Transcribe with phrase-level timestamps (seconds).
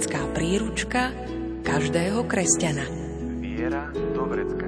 [0.00, 1.12] Praktická príručka
[1.60, 2.88] každého kresťana.
[3.36, 4.64] Viera do vrecka.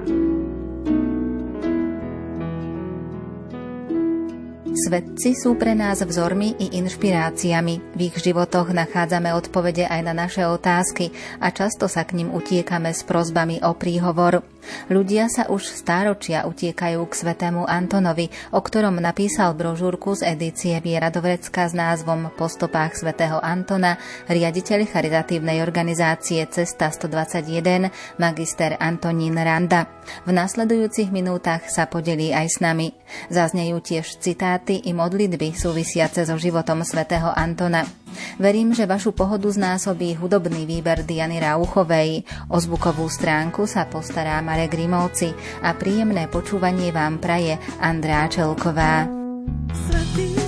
[4.77, 7.97] Svetci sú pre nás vzormi i inšpiráciami.
[7.97, 11.09] V ich životoch nachádzame odpovede aj na naše otázky
[11.41, 14.45] a často sa k ním utiekame s prozbami o príhovor.
[14.87, 21.11] Ľudia sa už stáročia utiekajú k svetému Antonovi, o ktorom napísal brožúrku z edície Viera
[21.11, 29.87] Dovrecka s názvom Po stopách svätého Antona riaditeľ charitatívnej organizácie Cesta 121 magister Antonín Randa.
[30.27, 32.91] V nasledujúcich minútach sa podelí aj s nami.
[33.31, 37.87] Zaznejú tiež citáty i modlitby súvisiace so životom svätého Antona.
[38.37, 42.25] Verím, že vašu pohodu znásobí hudobný výber Diany Rauchovej.
[42.49, 45.33] O zvukovú stránku sa postará Marek Rimovci
[45.65, 49.09] a príjemné počúvanie vám praje Andrá Čelková.
[49.73, 50.42] Svetý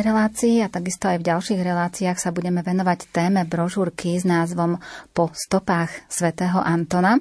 [0.00, 4.80] dnešnej relácii a takisto aj v ďalších reláciách sa budeme venovať téme brožúrky s názvom
[5.12, 7.20] Po stopách svätého Antona.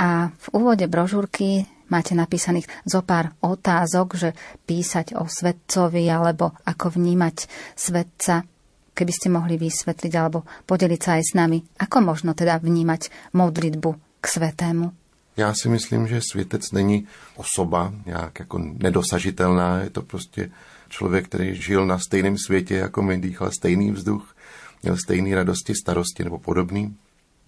[0.00, 4.32] A v úvode brožúrky máte napísaných zo pár otázok, že
[4.64, 7.44] písať o svetcovi alebo ako vnímať
[7.76, 8.48] svetca
[8.96, 13.90] keby ste mohli vysvetliť alebo podeliť sa aj s nami, ako možno teda vnímať modlitbu
[14.18, 14.96] k svetému?
[15.36, 17.06] Já si myslím, že světec není
[17.36, 20.50] osoba nějak jako nedosažitelná, je to prostě
[20.88, 24.36] člověk, který žil na stejném světě jako my, dýchal stejný vzduch,
[24.82, 26.96] měl stejné radosti, starosti nebo podobný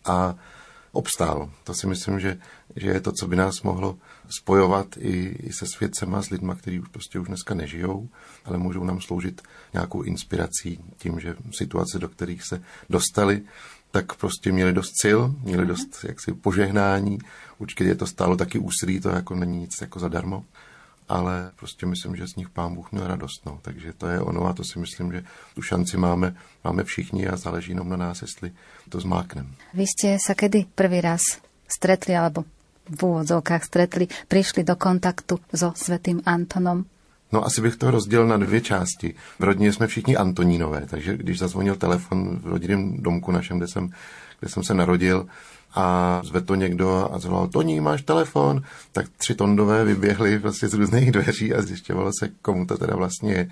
[0.05, 0.35] a
[0.93, 1.51] obstál.
[1.65, 2.39] To si myslím, že,
[2.77, 3.99] že je to, co by nás mohlo
[4.41, 8.09] spojovat i, i se světcema, s lidma, kteří už prostě už dneska nežijou,
[8.45, 9.43] ale můžou nám sloužit
[9.73, 13.43] nějakou inspirací tím, že situace, do kterých se dostali,
[13.91, 17.19] tak prostě měli dost sil, měli dost jaksi požehnání.
[17.59, 20.45] Určitě je to stálo taky úsilí, to jako není nic jako zadarmo
[21.11, 23.47] ale prostě myslím, že z nich pán Bůh měl radost.
[23.47, 23.59] No.
[23.63, 25.25] Takže to je ono a to si myslím, že
[25.55, 26.35] tu šanci máme,
[26.65, 28.53] máme všichni a záleží jenom na nás, jestli
[28.89, 29.51] to zmákneme.
[29.75, 32.47] Vy ste sa kedy prvý raz stretli, alebo
[32.91, 36.87] v úvodzovkách stretli, prišli do kontaktu so svetým Antonom?
[37.33, 39.15] No asi bych to rozdělil na dvě části.
[39.39, 43.91] V rodině jsme všichni Antonínové, takže když zazvonil telefon v rodinném domku našem, kde jsem,
[44.41, 45.27] kde jsem se narodil,
[45.75, 48.63] a zve to někdo a zvolal, Toní, máš telefon?
[48.93, 53.33] Tak tři tondové vyběhli prostě z různých dveří a zjišťovalo se, komu to teda vlastně
[53.33, 53.51] je.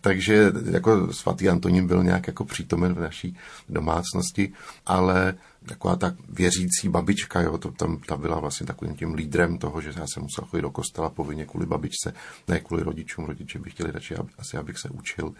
[0.00, 3.36] Takže jako svatý Antonín byl nějak jako přítomen v naší
[3.68, 4.52] domácnosti,
[4.86, 5.34] ale
[5.66, 9.92] taková ta věřící babička, jo, to, tam, ta byla vlastně takovým tím lídrem toho, že
[9.96, 12.14] já jsem musel chodit do kostela povinně kvůli babičce,
[12.48, 15.34] ne kvůli rodičům, rodiče by chtěli radši, asi abych se učil.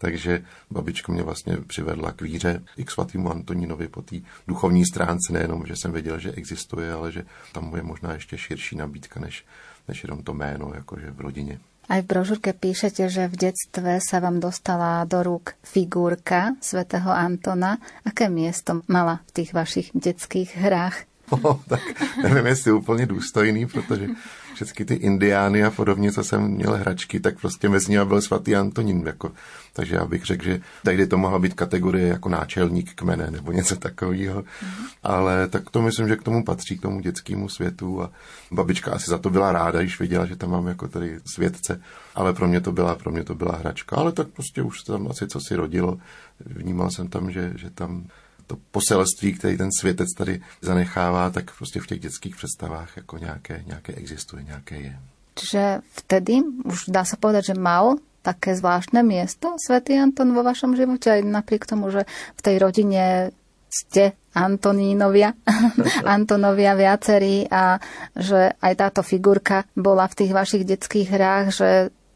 [0.00, 4.16] Takže babička mě vlastně přivedla k víře i k svatému Antonínovi po té
[4.48, 8.76] duchovní stránce, nejenom, že jsem věděl, že existuje, ale že tam je možná ještě širší
[8.76, 9.44] nabídka, než,
[9.88, 11.58] než jenom to jméno, jakože v rodině.
[11.90, 17.82] Aj v brožúrke píšete, že v detstve sa vám dostala do rúk figurka svätého Antona.
[18.06, 20.96] Aké miesto mala v tých vašich detských hrách?
[21.30, 21.80] Oh, tak
[22.22, 24.08] nevím, jestli úplně důstojný, protože
[24.54, 28.56] všechny ty indiány a podobně, co jsem měl hračky, tak prostě mezi nimi byl svatý
[28.56, 29.02] Antonín.
[29.06, 29.32] Jako,
[29.72, 33.76] takže já bych řekl, že tady to mohla být kategorie jako náčelník kmene nebo něco
[33.76, 34.42] takového.
[34.42, 34.86] Mm-hmm.
[35.02, 38.10] Ale tak to myslím, že k tomu patří, k tomu dětskému světu a
[38.50, 41.80] babička asi za to byla ráda, když viděla, že tam mám jako tady světce,
[42.14, 43.96] ale pro mě to byla, pro mě to byla hračka.
[43.96, 45.98] Ale tak prostě už tam asi co si rodilo.
[46.46, 48.04] Vnímal jsem tam, že, že tam
[48.50, 53.62] to poselství, který ten světec tady zanechává, tak prostě v těch dětských představách jako nějaké,
[53.66, 54.98] nějaké existuje, nějaké je.
[55.38, 60.76] Čiže vtedy už dá sa povedať, že mal také zvláštne miesto svätý Anton vo vašom
[60.76, 62.04] živote, aj napriek tomu, že
[62.36, 63.32] v tej rodine
[63.70, 65.32] ste Antonínovia,
[66.18, 67.78] Antonovia viacerí a
[68.18, 71.68] že aj táto figurka bola v tých vašich detských hrách, že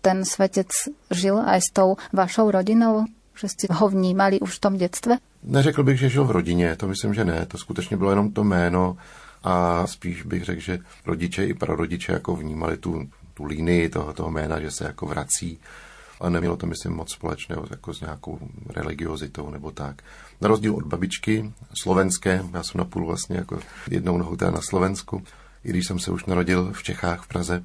[0.03, 0.69] ten svetec
[1.09, 5.19] žil aj s tou vašou rodinou, že ste ho vnímali už v tom detstve?
[5.43, 7.47] Neřekl bych, že žil v rodině, to myslím, že ne.
[7.47, 8.97] To skutečně bylo jenom to jméno
[9.45, 14.31] a spíš bych řekl, že rodiče i prarodiče jako vnímali tu, tu línii toho, toho
[14.31, 15.59] jména, že se jako vrací.
[16.21, 18.39] Ale nemělo to, myslím, moc společného jako s nějakou
[18.69, 20.03] religiozitou nebo tak.
[20.41, 21.53] Na rozdíl od babičky,
[21.83, 23.59] slovenské, já jsem napůl vlastně jako
[23.91, 25.23] jednou nohou teda na Slovensku,
[25.65, 27.65] i když jsem se už narodil v Čechách, v Praze,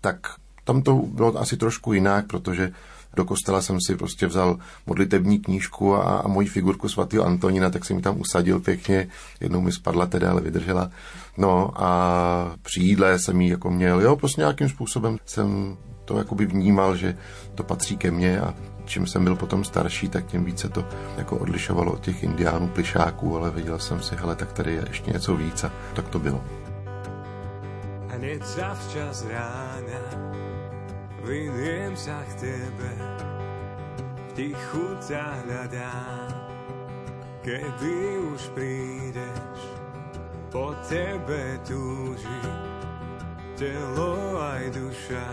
[0.00, 0.18] tak
[0.64, 2.72] tam to bylo asi trošku jinak, protože
[3.16, 7.84] do kostela jsem si prostě vzal modlitební knížku a, a moji figurku svatého Antonína, tak
[7.84, 9.08] jsem mi tam usadil pěkně.
[9.40, 10.90] Jednou mi spadla teda, ale vydržela.
[11.36, 16.46] No a při jídle jsem ji jako měl, jo, prostě nějakým způsobem jsem to jakoby
[16.46, 17.16] vnímal, že
[17.54, 18.54] to patří ke mně a
[18.84, 20.84] čím jsem byl potom starší, tak tím více to
[21.16, 25.10] jako odlišovalo od těch indiánů, plišáků, ale viděl jsem si, hele, tak tady je ještě
[25.10, 26.44] něco víc a tak to bylo.
[28.40, 29.79] Zavčas rána
[31.20, 32.92] Vyniem sa k tebe,
[34.16, 36.32] v tichu ťa hľadám.
[37.44, 37.96] Kedy
[38.32, 39.60] už prídeš,
[40.48, 42.42] po tebe túži,
[43.60, 45.28] telo aj duša.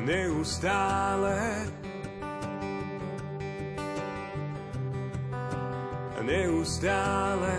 [0.00, 1.66] Neustále,
[6.22, 7.58] neustále,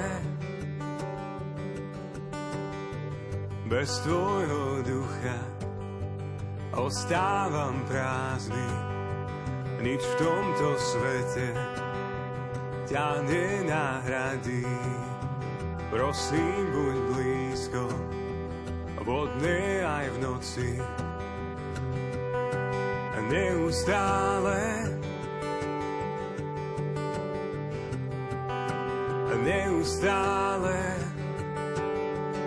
[3.67, 5.50] bez tvojho ducha
[6.71, 8.69] ostávam prázdny,
[9.83, 11.47] nič v tomto svete
[12.87, 14.67] ťa nenahradí.
[15.91, 17.83] Prosím, buď blízko,
[19.03, 20.69] vodné aj v noci.
[23.31, 24.91] Neustále,
[29.41, 30.79] neustále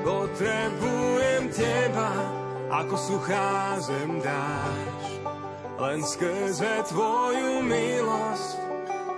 [0.04, 2.43] potrebujem teba
[2.75, 5.04] ako suchá zem dáš.
[5.78, 8.59] Len skrze tvoju milosť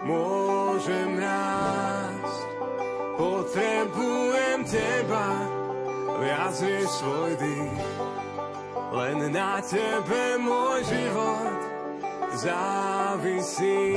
[0.04, 2.40] môžem rásť.
[3.16, 5.28] Potrebujem teba
[6.20, 7.84] viac než svoj dých.
[8.92, 11.60] Len na tebe môj život
[12.36, 13.96] závisí.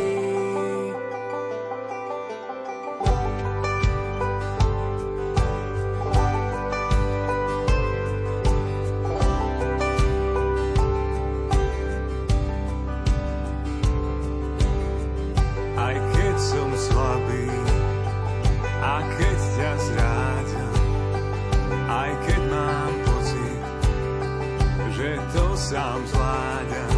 [25.69, 26.97] sám zvládam,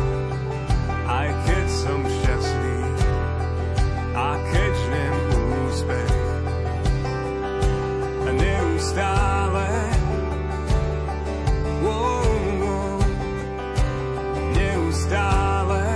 [1.03, 2.79] aj keď som šťastný
[4.15, 5.15] a keď žnem
[5.67, 6.13] úspech.
[8.31, 9.67] Neustále
[11.83, 12.31] wow,
[12.63, 12.99] wow,
[14.55, 15.87] neustále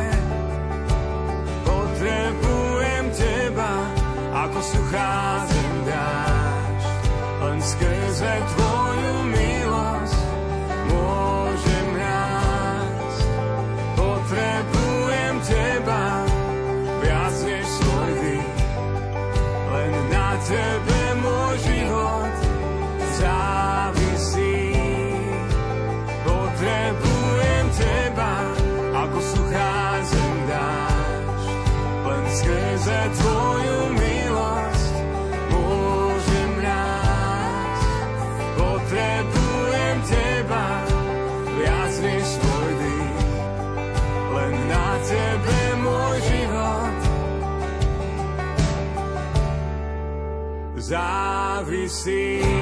[1.64, 3.74] potrebujem teba
[4.36, 6.84] ako suchá zem dáš,
[7.40, 8.65] len skrze tvoj
[50.86, 52.55] závisí.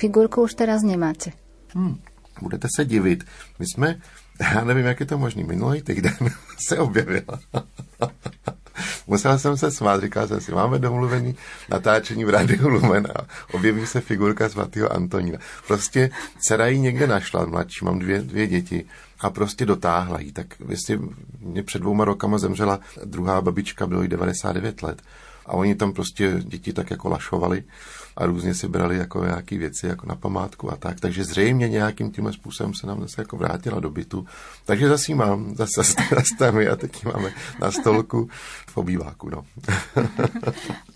[0.00, 1.30] Figurku už teraz nemáte.
[2.40, 3.24] Budete se divit.
[3.58, 4.00] My jsme,
[4.54, 6.16] já nevím, jak je to možný, minulý týden
[6.68, 7.40] se objevila.
[9.06, 11.36] Musel jsem se smát, říkal jsem si, máme domluvený
[11.68, 15.38] natáčení v Rádiu Lumen a objeví se figurka svatého Antonína.
[15.66, 18.84] Prostě dcera ji někde našla, mladší, mám dvě, dvě děti
[19.20, 20.32] a prostě dotáhla jí.
[20.32, 21.00] Tak jestli
[21.40, 25.02] mě před dvouma rokama zemřela druhá babička, bylo jí 99 let
[25.46, 27.64] a oni tam prostě děti tak jako lašovali
[28.20, 31.00] a různě si brali jako nějaký věci jako na památku a tak.
[31.00, 34.26] Takže zřejmě nějakým tím způsobem se nám zase jako vrátila do bytu.
[34.64, 38.28] Takže zase mám, zase, zase tam a teď máme na stolku
[38.66, 39.30] v obýváku.
[39.30, 39.44] No.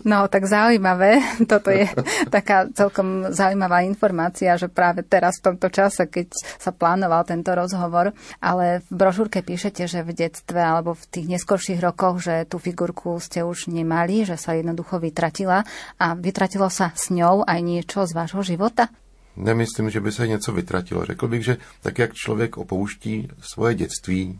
[0.05, 1.17] No, tak zaujímavé.
[1.49, 1.89] Toto je
[2.29, 6.29] taká celkom zaujímavá informácia, že práve teraz v tomto čase, keď
[6.61, 11.81] sa plánoval tento rozhovor, ale v brožúrke píšete, že v detstve alebo v tých neskorších
[11.81, 15.65] rokoch, že tú figurku ste už nemali, že sa jednoducho vytratila
[15.97, 18.91] a vytratilo sa s ňou aj niečo z vášho života?
[19.35, 21.05] Nemyslím, že by se něco vytratilo.
[21.05, 24.39] Řekl bych, že tak, jak člověk opouští svoje dětství,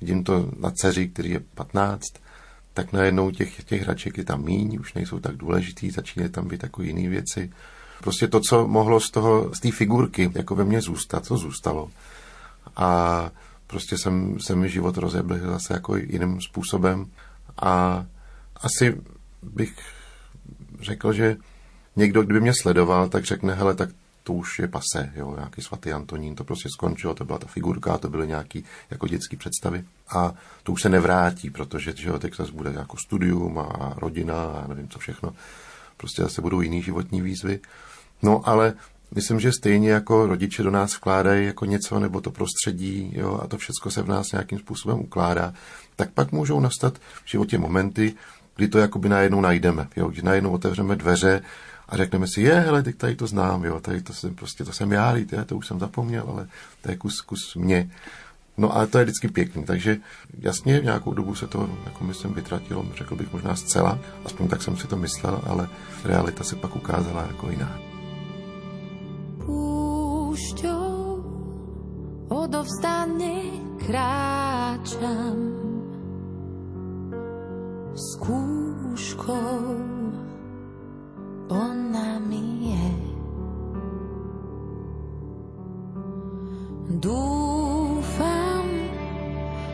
[0.00, 2.02] vidím to na dceři, který je 15,
[2.74, 6.62] tak najednou těch, těch hraček je tam míň, už nejsou tak důležitý, začínají tam být
[6.62, 7.52] jako jiné věci.
[8.00, 11.90] Prostě to, co mohlo z toho, z té figurky, jako ve mně zůstat, co zůstalo.
[12.76, 13.30] A
[13.66, 17.06] prostě jsem, se mi život rozebl zase jako jiným způsobem.
[17.56, 18.04] A
[18.56, 19.00] asi
[19.42, 19.74] bych
[20.80, 21.36] řekl, že
[22.00, 23.88] někdo, kdyby mě sledoval, tak řekne, hele, tak
[24.22, 27.98] to už je pase, jo, nějaký svatý Antonín, to prostě skončilo, to byla ta figurka,
[27.98, 32.36] to byly nějaký jako dětské představy a to už se nevrátí, protože že jo, teď
[32.36, 35.32] zase bude jako studium a rodina a nevím co všechno,
[35.96, 37.60] prostě zase budou jiný životní výzvy.
[38.22, 38.74] No ale
[39.14, 43.46] myslím, že stejně jako rodiče do nás vkládají jako něco, nebo to prostředí, jo, a
[43.46, 45.54] to všechno se v nás nějakým způsobem ukládá,
[45.96, 48.14] tak pak můžou nastat v životě momenty,
[48.56, 51.42] kdy to jakoby najednou najdeme, jo, kdy najednou otevřeme dveře
[51.90, 54.72] a řekneme si, je, hele, teď tady to znám, jo, tady to jsem prostě, to
[54.72, 56.46] jsem já, já to už jsem zapomněl, ale
[56.82, 57.90] to je kus, kus mě.
[58.58, 59.96] No a to je vždycky pěkný, takže
[60.38, 64.62] jasně v nějakou dobu se to, jako myslím, vytratilo, řekl bych možná zcela, aspoň tak
[64.62, 65.68] jsem si to myslel, ale
[66.04, 67.78] realita se pak ukázala jako jiná.
[69.46, 71.24] Púšťou
[72.28, 73.42] odovzdane
[73.86, 75.50] kráčam
[77.94, 79.99] skúškou
[87.00, 88.68] Dúfam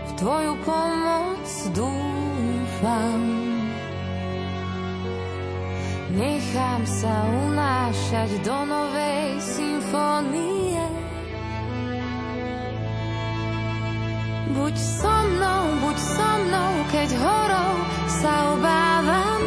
[0.07, 1.43] v tvoju pomoc,
[1.75, 3.21] dúfam.
[6.15, 10.87] Nechám sa unášať do novej symfónie.
[14.55, 17.75] Buď so mnou, buď so mnou, keď horou
[18.07, 19.43] sa obávam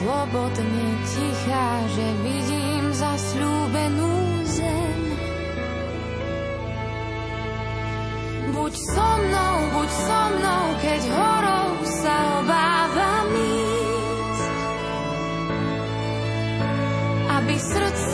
[0.00, 4.16] slobodne tichá, že vidím zasľúbenú
[4.48, 5.00] zem.
[8.56, 14.48] Buď so mnou, buď so mnou, keď horou sa obávam ísť.
[17.36, 18.09] Aby srdce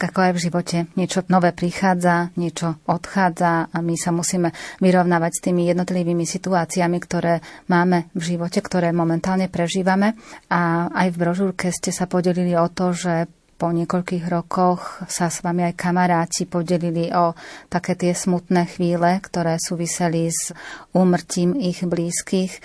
[0.00, 4.48] Tak ako aj v živote, niečo nové prichádza, niečo odchádza a my sa musíme
[4.80, 10.16] vyrovnávať s tými jednotlivými situáciami, ktoré máme v živote, ktoré momentálne prežívame.
[10.48, 13.28] A aj v brožúrke ste sa podelili o to, že
[13.60, 17.36] po niekoľkých rokoch sa s vami aj kamaráti podelili o
[17.68, 20.56] také tie smutné chvíle, ktoré súviseli s
[20.96, 22.56] úmrtím ich blízkych.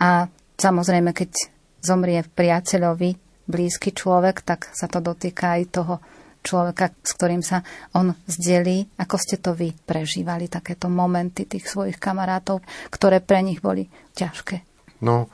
[0.00, 0.24] A
[0.56, 1.52] samozrejme, keď
[1.84, 3.12] zomrie priateľovi
[3.44, 6.00] blízky človek, tak sa to dotýka aj toho
[6.42, 7.62] človeka, s ktorým sa
[7.94, 8.88] on zdelí.
[8.98, 14.62] Ako ste to vy prežívali, takéto momenty tých svojich kamarátov, ktoré pre nich boli ťažké?
[15.00, 15.28] No,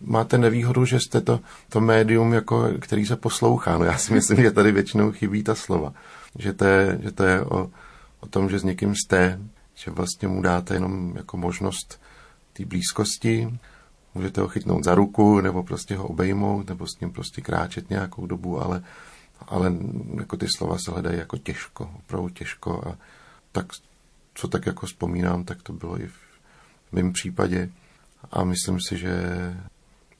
[0.00, 3.78] máte nevýhodu, že jste to, to médium, jako, který se poslouchá.
[3.78, 5.92] No já si myslím, že tady většinou chybí ta slova.
[6.38, 7.70] Že to je, že to je o,
[8.20, 9.38] o tom, že s někým jste,
[9.74, 12.00] že vlastně mu dáte jenom jako možnost
[12.52, 13.58] té blízkosti,
[14.14, 18.26] můžete ho chytnout za ruku, nebo prostě ho obejmout, nebo s ním prostě kráčet nějakou
[18.26, 18.82] dobu, ale,
[19.48, 19.72] ale
[20.18, 22.96] jako ty slova se hledají jako těžko, opravdu těžko a
[23.52, 23.66] tak,
[24.34, 27.70] co tak jako vzpomínám, tak to bylo i v mém případě
[28.30, 29.14] a myslím si, že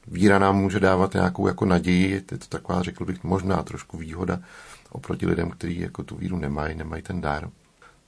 [0.07, 4.41] víra nám může dávat nějakou jako naději, je to taková, řekl bych, možná trošku výhoda
[4.91, 7.51] oproti lidem, kteří jako tu víru nemají, nemají ten dar.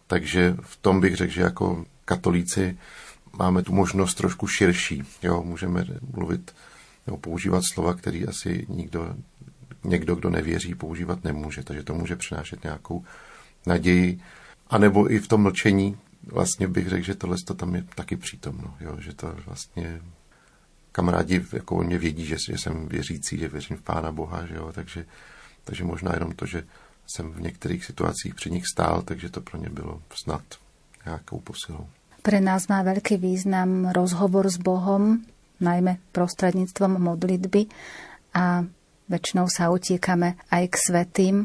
[0.06, 2.78] Takže v tom bych řekl, že jako katolíci
[3.32, 5.02] máme tu možnost trošku širší.
[5.22, 6.54] Jo, můžeme mluvit
[7.06, 9.14] nebo používat slova, které asi nikdo,
[9.88, 11.62] někdo, kdo nevěří, používat nemůže.
[11.62, 13.04] Takže to může přinášet nějakou
[13.66, 14.20] naději.
[14.70, 15.96] A nebo i v tom mlčení
[16.26, 18.74] vlastně bych řekl, že tohle to tam je taky přítomno.
[18.80, 20.00] Jo, že to vlastně
[20.92, 24.54] kamarádi jako o mě vědí, že, že jsem věřící, že věřím v Pána Boha, že
[24.54, 25.06] jo, takže,
[25.64, 26.62] takže možná jenom to, že
[27.06, 30.42] jsem v některých situacích při nich stál, takže to pro ně bylo snad
[31.04, 31.86] nějakou posilou.
[32.18, 35.24] Pre nás má veľký význam rozhovor s Bohom,
[35.60, 37.66] najmä prostredníctvom modlitby
[38.34, 38.66] a
[39.08, 41.36] väčšinou sa utiekame aj k svetým.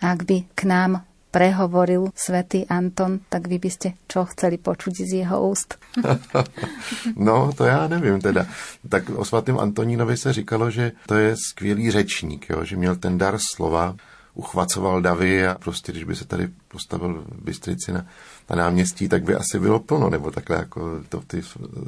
[0.00, 5.12] Ak by k nám prehovoril svätý Anton, tak vy by ste čo chceli počuť z
[5.24, 5.78] jeho úst?
[7.16, 8.46] no, to já nevím teda.
[8.88, 12.64] Tak o svatém Antonínovi se říkalo, že to je skvělý řečník, jo?
[12.64, 13.96] že měl ten dar slova,
[14.34, 18.06] uchvacoval davy a prostě, když by se tady postavil Bystrici na,
[18.50, 21.42] na náměstí, tak by asi bylo plno, nebo takhle jako to ty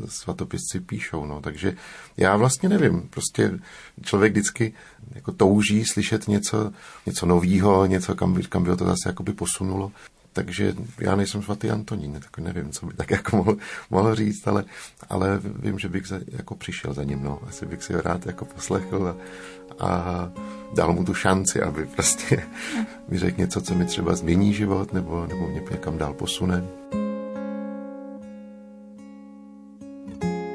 [0.07, 1.27] svatopisci píšou.
[1.27, 1.41] No.
[1.41, 1.77] Takže
[2.17, 3.59] já vlastně nevím, prostě
[4.03, 4.75] člověk vždycky
[5.15, 6.73] jako touží slyšet něco,
[7.07, 9.93] něco novýho, něco, kam by, kam by ho to zase jakoby posunulo.
[10.33, 13.57] Takže já nejsem svatý Antonín, tak nevím, co by tak jako mohl,
[13.91, 14.65] mohl říct, ale,
[15.09, 17.41] ale vím, že bych za, jako přišel za ním, no.
[17.49, 20.33] Asi bych si ho rád jako poslechl a, a
[20.75, 22.43] dal mu tu šanci, aby prostě
[23.09, 26.65] mi řekl něco, co mi třeba změní život nebo, nebo mě někam dál posune.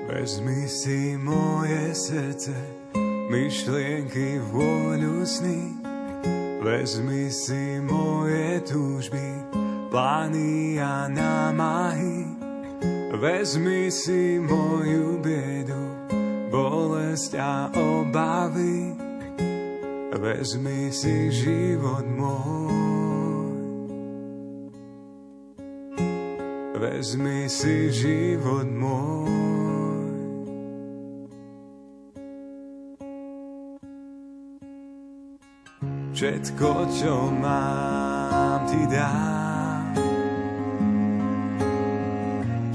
[0.08, 2.52] Vezmi si moje srdce,
[3.30, 5.78] myšlienky, vôľu sny.
[6.64, 9.24] Vezmi si moje túžby,
[9.88, 12.28] plány a námahy.
[13.18, 15.84] Vezmi si moju biedu,
[16.52, 18.94] bolesť a obavy.
[20.18, 22.78] Vezmi si život môj.
[26.78, 29.38] Vezmi si život môj.
[36.18, 39.47] Všetko, čo mám, ti dám.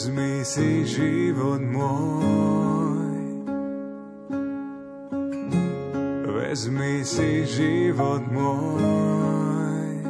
[0.00, 3.20] Vezmi si život môj.
[6.24, 10.00] Vezmi si život môj.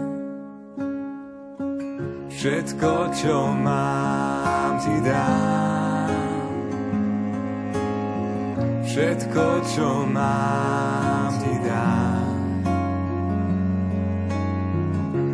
[2.30, 6.14] Všetko, čo mám, ti dám.
[8.86, 12.38] Všetko, čo mám, ti dám.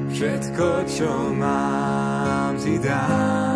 [0.09, 3.56] Všetko, čo mám, ti dám.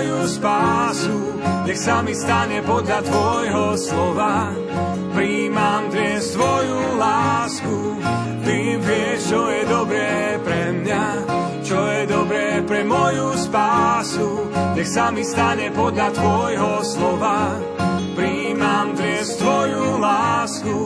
[0.00, 1.16] moju spásu.
[1.68, 4.48] Nech sa mi stane podľa tvojho slova.
[5.12, 7.76] Príjmam dnes tvoju lásku.
[8.40, 11.04] Ty vieš, čo je dobré pre mňa,
[11.60, 14.48] čo je dobré pre moju spásu.
[14.72, 17.60] Nech sa mi stane podľa tvojho slova.
[18.16, 20.78] Príjmam dnes tvoju lásku.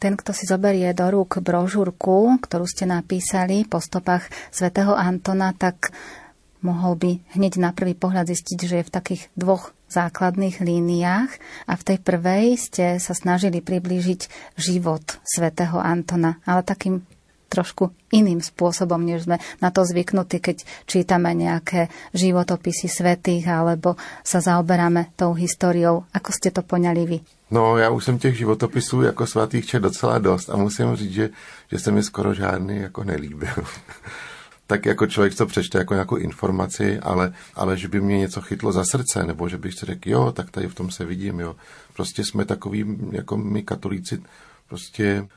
[0.00, 5.92] Ten, kto si zoberie do rúk brožúrku, ktorú ste napísali po stopách svätého Antona, tak
[6.62, 11.30] mohol by hneď na prvý pohľad zistiť, že je v takých dvoch základných líniách
[11.66, 17.02] a v tej prvej ste sa snažili priblížiť život svätého Antona, ale takým
[17.50, 24.38] trošku iným spôsobom, než sme na to zvyknutí, keď čítame nejaké životopisy svetých alebo sa
[24.38, 26.06] zaoberáme tou históriou.
[26.14, 27.18] Ako ste to poňali vy?
[27.50, 31.30] No, já už jsem těch životopisů jako svatých čet docela dost a musím říct, že,
[31.70, 33.50] že se mi skoro žádný jako nelíbil.
[34.70, 38.72] tak jako člověk to přečte jako nějakou informaci, ale, ale že by mě něco chytlo
[38.72, 41.56] za srdce, nebo že bych si řekl, jo, tak tady v tom se vidím, jo.
[41.94, 44.22] Prostě jsme takový, jako my katolíci,
[44.68, 45.28] prostě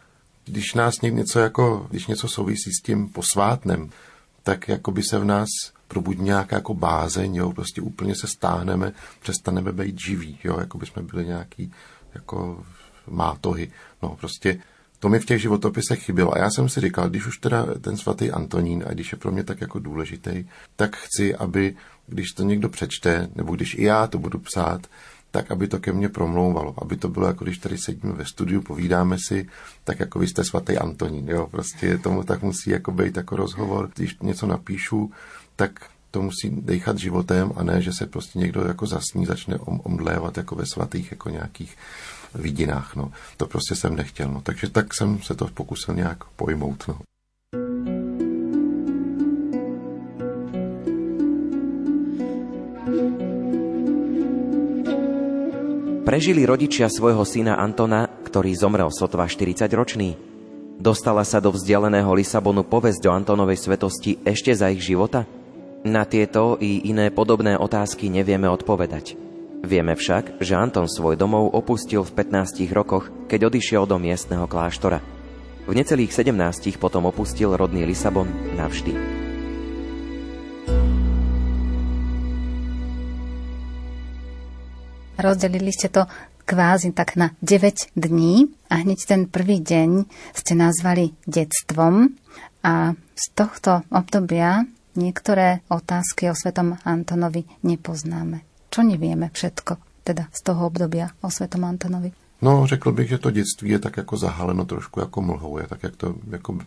[0.45, 3.89] když nás něco jako, když něco souvisí s tím posvátnem,
[4.43, 5.49] tak jako by se v nás
[5.87, 10.85] probudí nějaká jako bázeň, jo, prostě úplně se stáhneme, přestaneme být živí, jo, jako by
[10.85, 11.71] jsme byli nějaký
[12.13, 12.65] jako
[13.07, 13.71] mátohy.
[14.01, 14.59] No prostě
[15.03, 16.35] to mi v těch životopisech chybělo.
[16.35, 19.31] A já jsem si říkal, když už teda ten svatý Antonín, a když je pro
[19.31, 21.75] mě tak jako důležitý, tak chci, aby
[22.07, 24.87] když to někdo přečte, nebo když i já to budu psát,
[25.31, 28.61] tak aby to ke mně promlouvalo, aby to bylo jako když tady sedíme ve studiu,
[28.61, 29.47] povídáme si,
[29.83, 33.89] tak jako vy jste svatý Antonín, jo, prostě tomu tak musí jako být jako rozhovor,
[33.95, 35.11] když něco napíšu,
[35.55, 35.71] tak
[36.11, 40.55] to musí dechat životem a ne, že se prostě někdo jako zasní, začne omdlévat jako
[40.55, 41.75] ve svatých jako nějakých
[42.35, 42.95] vidinách.
[42.95, 43.11] No.
[43.37, 44.27] To prostě jsem nechtěl.
[44.27, 44.41] No.
[44.41, 46.83] Takže tak jsem se to pokusil nějak pojmout.
[46.87, 46.97] No.
[56.03, 60.13] Prežili rodičia svojho syna Antona, ktorý zomrel sotva 40-ročný.
[60.77, 65.25] Dostala sa do vzdialeného Lisabonu povesť o Antonovej svetosti ešte za ich života?
[65.87, 69.32] Na tieto i iné podobné otázky nevieme odpovedať.
[69.63, 74.99] Vieme však, že Anton svoj domov opustil v 15 rokoch, keď odišiel do miestneho kláštora.
[75.63, 78.27] V necelých 17 potom opustil rodný Lisabon
[78.59, 78.91] navždy.
[85.15, 86.11] Rozdelili ste to
[86.43, 92.11] kvázi tak na 9 dní a hneď ten prvý deň ste nazvali detstvom
[92.67, 94.67] a z tohto obdobia
[94.99, 98.52] niektoré otázky o svetom Antonovi nepoznáme.
[98.73, 102.09] Čo nevieme všetko, teda z toho obdobia o svetom Antonovi?
[102.41, 105.83] No, řekl bych, že to dětství je tak jako zahaleno trošku jako mlhou, je tak,
[105.83, 106.57] jak to jako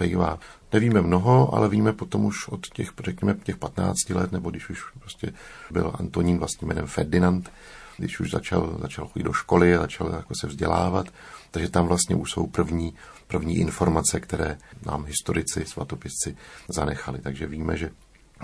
[0.00, 0.38] bývá.
[0.72, 4.84] Nevíme mnoho, ale víme potom už od těch, řekněme, těch 15 let, nebo když už
[4.98, 5.32] prostě
[5.70, 7.50] byl Antonín vlastně jménem Ferdinand,
[7.98, 11.06] když už začal, začal chodit do školy a začal jako se vzdělávat,
[11.50, 12.94] takže tam vlastně už jsou první,
[13.26, 16.36] první informace, které nám historici, svatopisci
[16.68, 17.18] zanechali.
[17.18, 17.90] Takže víme, že,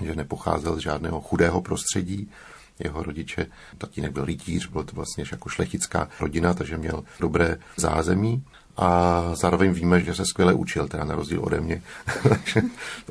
[0.04, 2.30] že nepocházel z žádného chudého prostředí,
[2.78, 3.46] jeho rodiče,
[3.78, 8.44] tatínek byl rytíř, byl to vlastně jako šlechtická rodina, takže měl dobré zázemí
[8.78, 11.82] a zároveň víme, že se skvěle učil, teda na rozdíl ode mě.
[12.28, 12.62] takže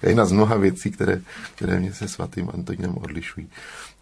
[0.00, 1.20] to je jedna z mnoha věcí, které,
[1.54, 3.48] které mě se svatým Antonínem odlišují.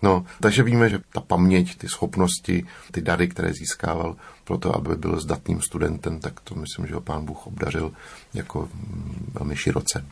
[0.03, 4.97] No, takže víme, že ta paměť, ty schopnosti, ty dary, které získával pro to, aby
[4.97, 7.93] byl zdatným studentem, tak to myslím, že ho pán Bůh obdařil
[8.35, 10.05] jako mm, velmi široce.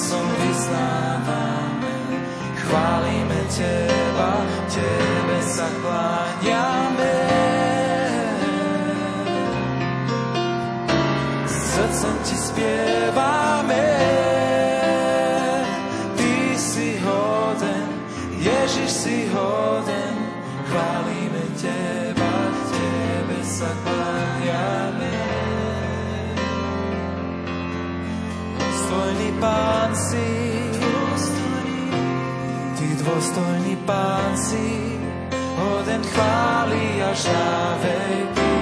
[0.00, 1.96] hlasom vyznávame,
[2.56, 4.32] chválime Teba,
[4.72, 7.20] Tebe sa kláňame.
[11.44, 11.76] S
[12.24, 13.39] Ti spievame,
[29.40, 30.30] pán si,
[32.76, 34.68] ty dôstojný pán si,
[35.56, 38.54] hoden chváli a žávej ty,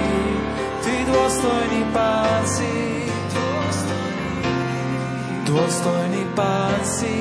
[0.83, 2.75] ty dôstojný pán si,
[5.43, 7.19] dôstojný pán si,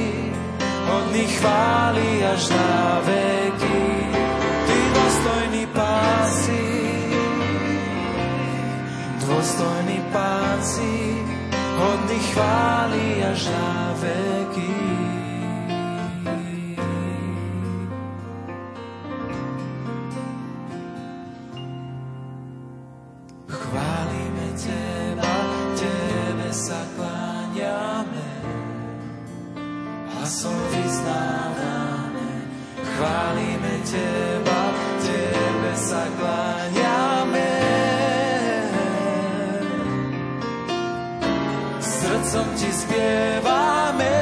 [0.86, 3.82] hodný chváli až na veky,
[4.70, 6.64] ty dôstojný pán si,
[9.26, 11.27] dôstojný pán si,
[11.78, 14.74] hodný chváli až na veky.
[23.46, 25.36] Chválime Teba,
[25.78, 28.30] Tebe sa kláňame,
[30.18, 32.30] hlasom vyznávame.
[32.82, 34.60] Chválime Teba,
[34.98, 36.37] Tebe sa kláňame.
[42.28, 44.20] Srdcom Ti spievame,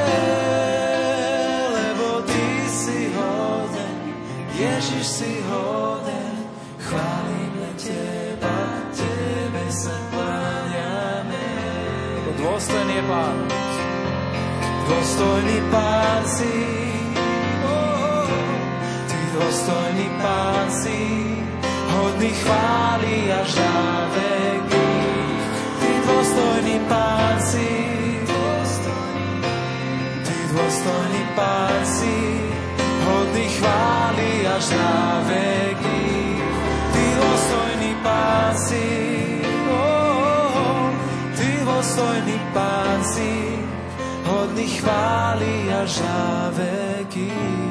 [1.75, 3.95] lebo Ty si hoden,
[4.55, 6.47] Ježiš si hoden.
[6.87, 8.59] Chválime Teba,
[8.95, 11.47] Tebe sa kláňame.
[12.15, 13.37] Lebo dôstojný je Pán.
[14.87, 16.55] Dôstojný Pán si,
[17.67, 18.31] oh,
[19.03, 20.99] Ty dôstojný Pán si,
[21.91, 22.76] hodný chváli
[42.57, 43.33] Pán si,
[44.25, 47.66] hodný chváli až na veky.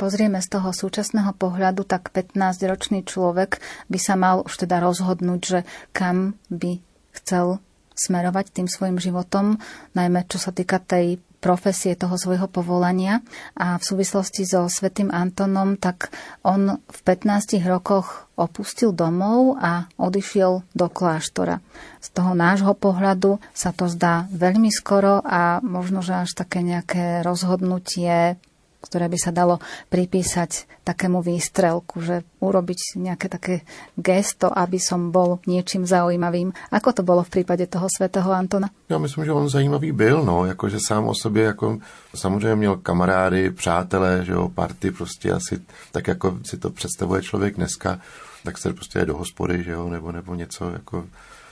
[0.00, 3.60] Pozrieme z toho súčasného pohľadu, tak 15-ročný človek
[3.92, 5.60] by sa mal už teda rozhodnúť, že
[5.92, 6.80] kam by
[7.20, 7.60] chcel
[7.92, 9.60] smerovať tým svojim životom,
[9.92, 13.24] najmä čo sa týka tej profesie toho svojho povolania.
[13.56, 16.12] A v súvislosti so svätým Antonom, tak
[16.44, 21.64] on v 15 rokoch opustil domov a odišiel do kláštora.
[22.00, 27.24] Z toho nášho pohľadu sa to zdá veľmi skoro a možno, že až také nejaké
[27.24, 28.36] rozhodnutie
[28.80, 29.60] ktoré by sa dalo
[29.92, 33.54] pripísať takému výstrelku, že urobiť nejaké také
[33.94, 36.50] gesto, aby som bol niečím zaujímavým.
[36.72, 38.70] Ako to bolo v prípade toho svätého Antona?
[38.88, 41.78] Já myslím, že on zajímavý byl, no, jakože sám o sobě, jako
[42.14, 45.60] samozřejmě měl kamarády, přátelé, že jo, party, prostě asi,
[45.92, 48.00] tak jako si to představuje člověk dneska,
[48.44, 51.06] tak se prostě je do hospody, že jo, nebo, nebo něco, jako,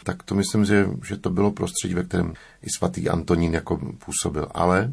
[0.04, 4.48] tak to myslím, že, že to bylo prostředí, ve kterém i svatý Antonín jako působil,
[4.54, 4.92] ale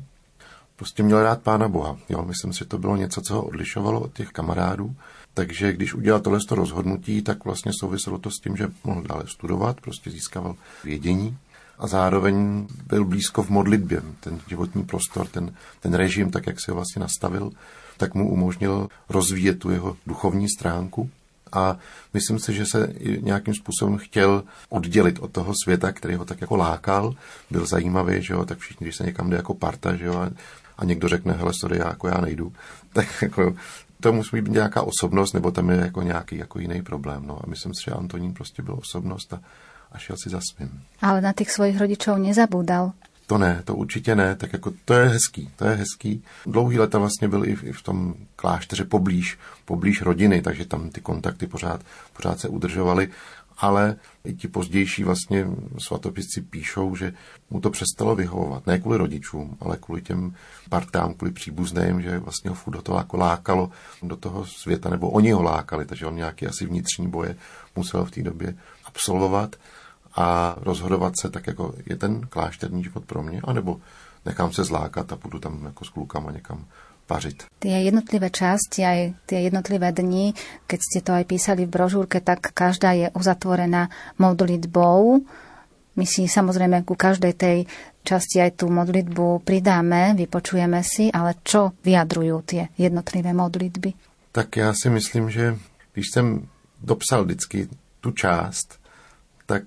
[0.76, 1.98] prostě měl rád Pána Boha.
[2.10, 2.26] Jo?
[2.26, 4.96] Myslím si, že to bylo něco, co ho odlišovalo od těch kamarádů.
[5.34, 9.82] Takže když udělal tohle rozhodnutí, tak vlastně souviselo to s tím, že mohl dále studovat,
[9.82, 11.38] prostě získával vědění
[11.80, 14.02] a zároveň byl blízko v modlitbě.
[14.20, 17.52] Ten životní prostor, ten, ten režim, tak jak si ho vlastně nastavil,
[17.98, 21.10] tak mu umožnil rozvíjet tu jeho duchovní stránku.
[21.52, 21.78] A
[22.14, 26.56] myslím si, že se nějakým způsobem chtěl oddělit od toho světa, který ho tak jako
[26.56, 27.16] lákal,
[27.52, 30.30] byl zajímavý, že jo, tak všichni, když se někam jde jako parta, že jo, a
[30.84, 32.54] někdo řekne, hele, sorry, já, jako já nejdu,
[32.94, 33.56] tak jako
[34.00, 37.24] to musí být nějaká osobnost, nebo tam je jako nějaký jako jiný problém.
[37.28, 37.40] No.
[37.44, 39.40] A myslím si, že Antonín prostě byl osobnost a,
[39.92, 40.82] a šel si za svým.
[41.02, 42.92] Ale na těch svojich rodičov nezabúdal.
[43.28, 46.24] To ne, to určitě ne, tak jako to je hezký, to je hezký.
[46.46, 50.90] Dlouhý leta vlastně byl i v, i v tom klášteře poblíž, poblíž rodiny, takže tam
[50.90, 51.82] ty kontakty pořád,
[52.14, 53.10] pořád se udržovaly,
[53.58, 55.48] ale i ti pozdější vlastně
[55.78, 57.14] svatopisci píšou, že
[57.50, 58.68] mu to přestalo vyhovovat.
[58.68, 60.36] Ne kvůli rodičům, ale kvůli těm
[60.70, 63.70] partám, kvůli příbuzným, že vlastně ho furt do toho jako lákalo
[64.04, 67.36] do toho světa, nebo oni ho lákali, takže on nějaký asi vnitřní boje
[67.76, 69.56] musel v té době absolvovat
[70.16, 73.80] a rozhodovat se tak, jako je ten klášterní život pro mě, anebo
[74.26, 76.66] nechám se zlákat a půjdu tam jako s klukama někam
[77.08, 77.46] pařit.
[77.60, 79.00] Tie jednotlivé časti, aj
[79.30, 80.34] tie jednotlivé dni,
[80.68, 85.22] keď ste to aj písali v brožúrke, tak každá je uzatvorená modlitbou.
[85.96, 87.58] My si samozrejme ku každej tej
[88.04, 93.94] časti aj tú modlitbu pridáme, vypočujeme si, ale čo vyjadrujú tie jednotlivé modlitby?
[94.32, 95.58] Tak já si myslím, že
[95.94, 96.48] když jsem
[96.84, 97.68] dopsal vždycky
[98.02, 98.80] tu část,
[99.46, 99.64] tak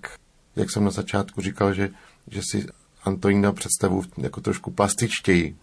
[0.57, 1.91] jak jsem na začátku říkal, že,
[2.31, 2.67] že si
[3.05, 5.57] Antonína představu jako trošku plastičtěji,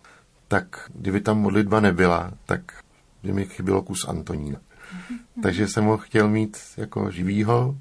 [0.48, 2.84] tak kdyby tam modlitba nebyla, tak
[3.24, 4.60] by mi chybělo kus Antonína.
[4.60, 5.42] Mm-hmm.
[5.44, 7.78] Takže jsem ho chtěl mít jako živýho,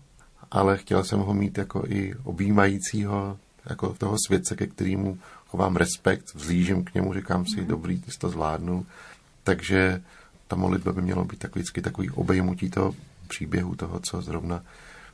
[0.51, 6.35] ale chtěl jsem ho mít jako i objímajícího, jako toho světce, ke kterému chovám respekt,
[6.35, 7.67] vzlížím k němu, říkám si, mm-hmm.
[7.67, 8.87] dobrý, ty to zvládnu.
[9.45, 10.03] Takže
[10.49, 12.95] ta modlitba by měla být tak vždycky takový obejmutí toho
[13.29, 14.63] příběhu, toho, co zrovna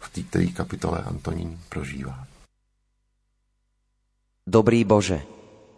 [0.00, 2.26] v té které kapitole Antonín prožívá.
[4.46, 5.22] Dobrý Bože,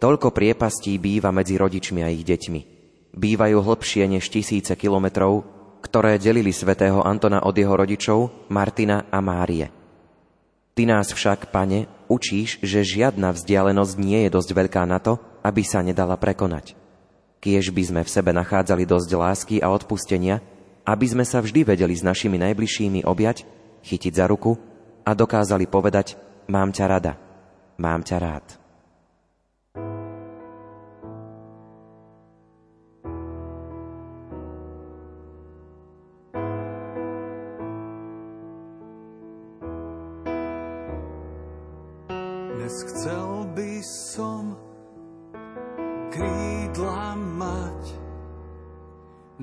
[0.03, 2.61] toľko priepastí býva medzi rodičmi a ich deťmi.
[3.15, 5.47] Bývajú hlbšie než tisíce kilometrov,
[5.79, 9.71] ktoré delili svätého Antona od jeho rodičov, Martina a Márie.
[10.75, 15.63] Ty nás však, pane, učíš, že žiadna vzdialenosť nie je dosť veľká na to, aby
[15.63, 16.75] sa nedala prekonať.
[17.39, 20.43] Kiež by sme v sebe nachádzali dosť lásky a odpustenia,
[20.83, 23.47] aby sme sa vždy vedeli s našimi najbližšími objať,
[23.87, 24.59] chytiť za ruku
[25.07, 26.19] a dokázali povedať
[26.51, 27.13] mám ťa rada,
[27.79, 28.62] mám ťa rád.
[42.83, 44.57] Chcel by som
[46.11, 47.81] krídla mať.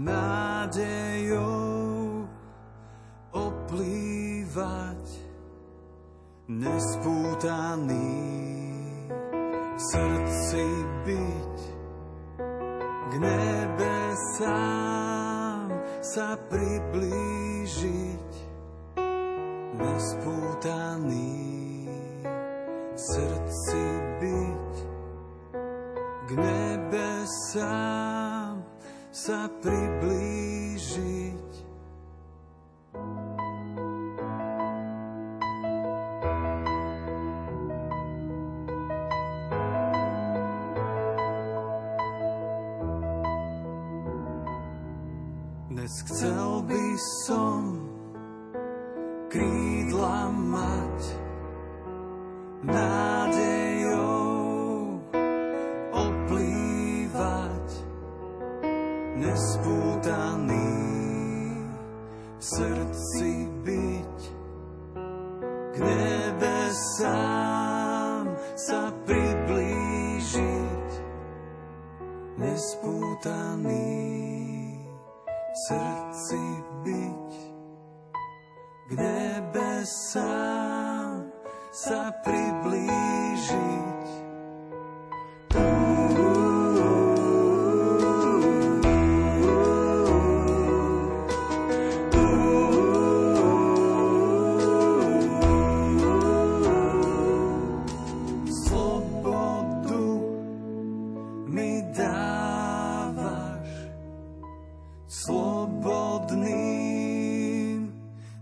[0.01, 1.51] Nádejou
[3.35, 5.03] oplývať
[6.47, 8.23] nespútaný
[9.51, 10.65] v srdci
[11.05, 11.59] byť.
[13.11, 14.51] K nebesám
[16.01, 18.31] sa priblížiť
[19.75, 21.60] nespútaný
[23.01, 23.85] srdci
[24.21, 24.73] byť,
[26.29, 27.81] k nebesám
[29.09, 31.40] sa priblížiť.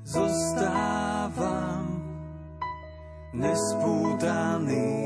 [0.09, 1.85] Zostávam
[3.37, 4.98] nespútaný.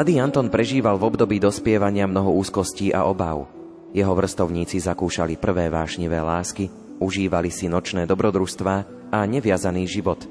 [0.00, 3.44] Mladý Anton prežíval v období dospievania mnoho úzkostí a obav.
[3.92, 6.72] Jeho vrstovníci zakúšali prvé vášnivé lásky,
[7.04, 8.76] užívali si nočné dobrodružstvá
[9.12, 10.24] a neviazaný život.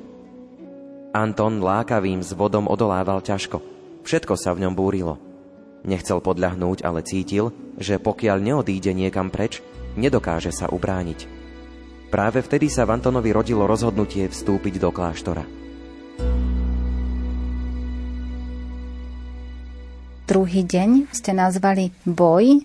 [1.14, 3.62] Anton lákavým zvodom odolával ťažko.
[4.02, 5.22] Všetko sa v ňom búrilo.
[5.86, 9.62] Nechcel podľahnúť, ale cítil, že pokiaľ neodíde niekam preč,
[9.94, 11.30] nedokáže sa ubrániť.
[12.10, 15.59] Práve vtedy sa v Antonovi rodilo rozhodnutie vstúpiť do kláštora.
[20.30, 22.62] Druhý deň ste nazvali boj.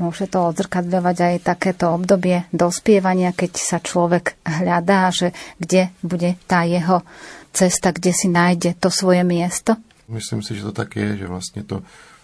[0.00, 6.64] Môže to odzrkadľovať aj takéto obdobie dospievania, keď sa človek hľadá, že kde bude tá
[6.64, 7.04] jeho
[7.52, 9.76] cesta, kde si nájde to svoje miesto?
[10.08, 11.82] Myslím si, že to tak je, že vlastně to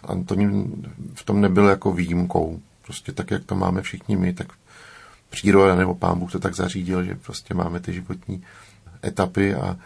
[0.09, 0.73] Antonín
[1.15, 2.61] v tom nebyl jako výjimkou.
[2.85, 4.49] Prostě tak, jak to máme všichni my, tak
[5.31, 8.43] příroda nebo pán Bůh to tak zařídil, že prostě máme ty životní
[9.05, 9.77] etapy a,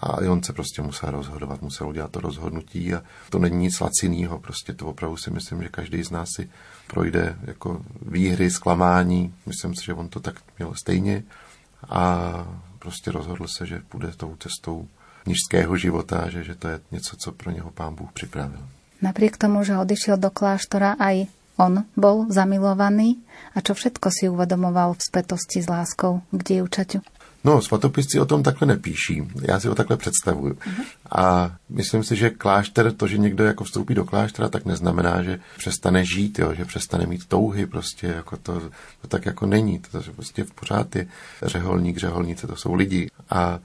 [0.00, 4.38] a on se prostě musel rozhodovat, musel udělat to rozhodnutí a to není nic lacinného,
[4.38, 6.50] prostě to opravdu si myslím, že každý z nás si
[6.86, 11.22] projde jako výhry, zklamání, myslím si, že on to tak měl stejně
[11.88, 12.32] a
[12.78, 14.88] prostě rozhodl se, že půjde tou cestou
[15.26, 18.68] nižského života, že, že to je něco, co pro něho pán Bůh připravil.
[19.02, 23.20] Napriek tomu, že odišiel do kláštora, aj on bol zamilovaný
[23.56, 27.00] a čo všetko si uvedomoval v spätosti s láskou k dievčaťu.
[27.46, 29.22] No, svatopisci o tom takhle nepíší.
[29.42, 30.54] Já si ho takhle představuju.
[30.54, 30.84] Uh-huh.
[31.10, 35.40] A myslím si, že klášter, to, že někdo jako vstoupí do kláštera, tak neznamená, že
[35.58, 38.60] přestane žít, jo, že přestane mít touhy, prostě jako to,
[39.00, 39.78] to tak jako není.
[39.78, 41.06] To, to prostě v pořád je
[41.42, 43.10] řeholník, řeholnice, to jsou lidi.
[43.30, 43.58] A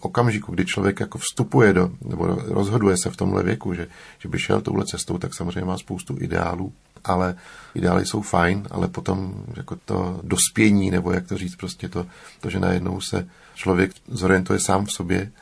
[0.00, 4.38] okamžiku, kdy člověk jako vstupuje do, nebo rozhoduje se v tomhle věku, že, že by
[4.38, 6.72] šel touhle cestou, tak samozřejmě má spoustu ideálů,
[7.04, 7.34] ale
[7.74, 12.06] ideály jsou fajn, ale potom jako to dospění, nebo jak to říct, prostě to,
[12.40, 15.32] to, že najednou se člověk zorientuje sám v sobě,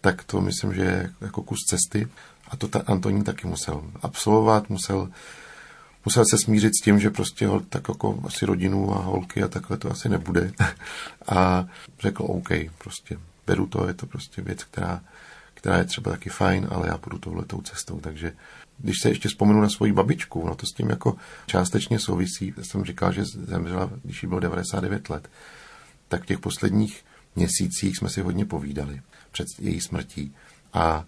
[0.00, 2.08] tak to myslím, že je jako kus cesty
[2.48, 5.08] a to ta Antonín taky musel absolvovat, musel
[6.04, 9.48] musel se smířit s tím, že prostě hol, tak jako asi rodinu a holky a
[9.48, 10.52] takhle to asi nebude.
[11.28, 11.66] A
[12.00, 12.48] řekl OK,
[12.78, 15.00] prostě beru to, je to prostě věc, která,
[15.54, 18.00] která je třeba taky fajn, ale já půjdu touhletou cestou.
[18.00, 18.32] Takže
[18.78, 21.16] když se ještě vzpomenu na svoji babičku, no to s tím jako
[21.46, 22.54] částečně souvisí.
[22.56, 25.28] Já jsem říkal, že zemřela, když jí bylo 99 let,
[26.08, 27.04] tak v těch posledních
[27.36, 29.02] měsících jsme si hodně povídali
[29.32, 30.34] před její smrtí.
[30.72, 31.04] A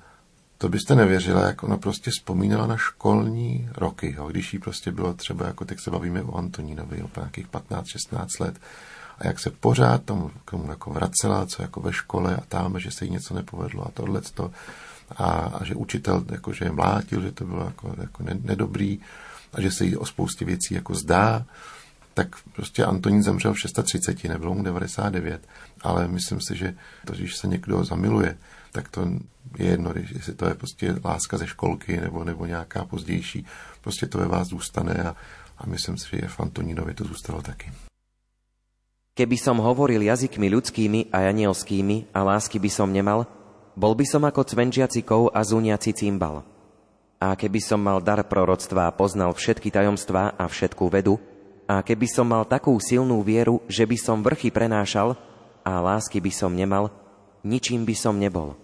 [0.59, 5.14] to byste nevěřila, jak ona prostě vzpomínala na školní roky, jo, když jí prostě bylo
[5.14, 8.61] třeba, jako teď se bavíme o Antonínovi, o nějakých 15-16 let,
[9.19, 12.81] a jak se pořád tomu, k tomu jako vracela, co jako ve škole a tam,
[12.81, 14.51] že se jí něco nepovedlo a tohle to.
[15.17, 19.01] A, a že učitel jako, že je mlátil, že to bylo jako, jako nedobrý
[19.53, 21.47] a že se jí o spoustě věcí jako zdá,
[22.15, 25.49] tak prostě Antonín zemřel v 630, nebylo mu 99,
[25.81, 28.39] ale myslím si, že to, když se někdo zamiluje,
[28.73, 29.09] tak to
[29.59, 33.47] je jedno, jestli to je prostě láska ze školky nebo, nebo nějaká pozdější,
[33.81, 35.17] prostě to ve vás zůstane a,
[35.59, 37.73] a myslím si, že v Antonínovi to zůstalo taky.
[39.17, 43.25] Keby som hovoril jazykmi ľudskými a anielskými a lásky by som nemal,
[43.77, 46.41] bol by som ako cvenčiaci kov a zúniaci cymbal.
[47.20, 51.20] A keby som mal dar proroctva a poznal všetky tajomstvá a všetkú vedu,
[51.68, 55.18] a keby som mal takú silnú vieru, že by som vrchy prenášal
[55.66, 56.89] a lásky by som nemal,
[57.43, 58.55] ničím by som nebol.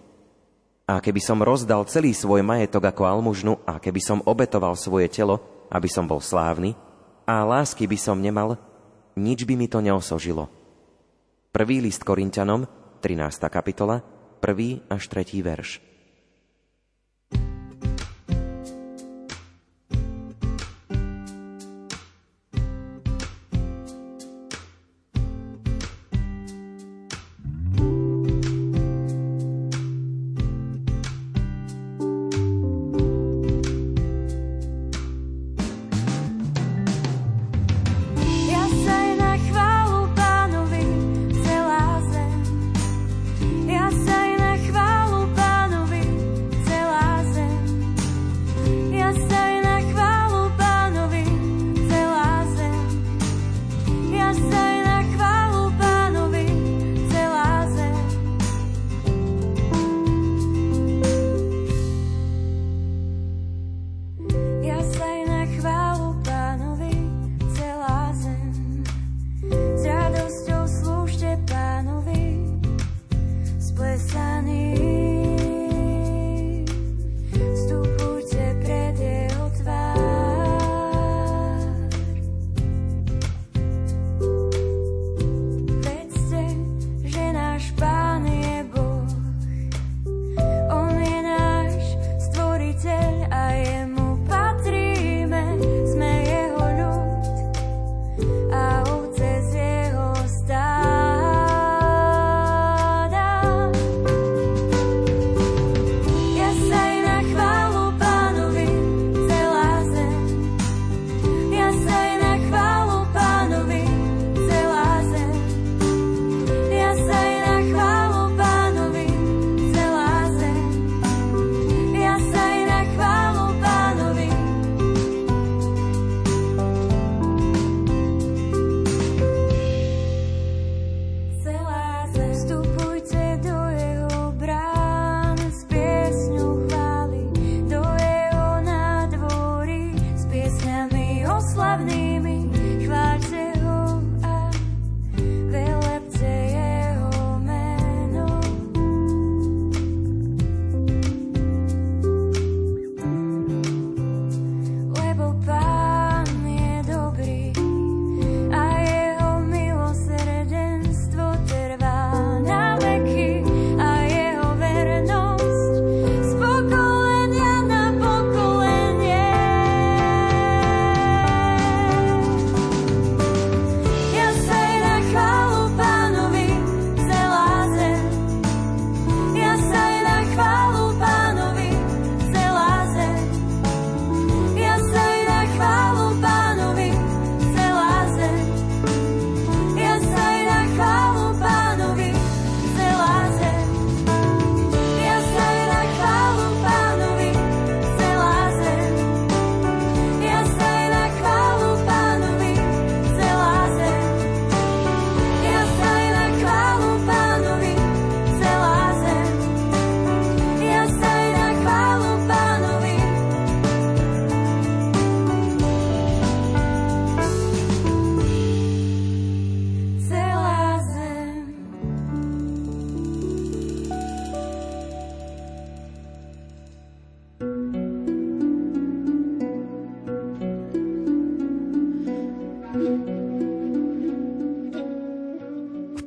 [0.87, 5.67] A keby som rozdal celý svoj majetok ako almužnu a keby som obetoval svoje telo,
[5.67, 6.75] aby som bol slávny,
[7.23, 8.55] a lásky by som nemal,
[9.19, 10.47] nič by mi to neosožilo.
[11.51, 12.67] Prvý list Korintianom,
[13.03, 13.51] 13.
[13.51, 14.12] kapitola,
[14.47, 14.81] 1.
[14.89, 15.41] až 3.
[15.41, 15.92] verš.